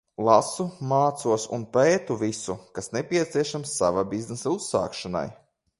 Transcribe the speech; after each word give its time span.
Lasu, 0.27 0.63
mācos 0.91 1.45
un 1.59 1.67
pētu 1.77 2.17
visu, 2.23 2.57
kas 2.79 2.91
nepieciešams 2.97 3.79
sava 3.83 4.07
biznesa 4.17 4.57
uzsākšanai. 4.59 5.29